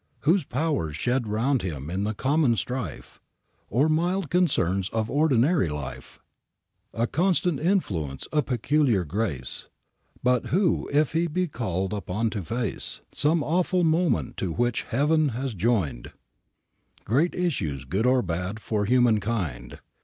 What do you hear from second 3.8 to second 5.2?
mild concerns of